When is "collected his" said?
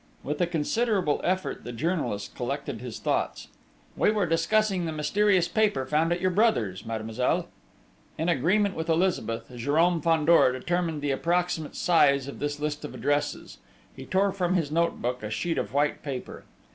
2.33-2.97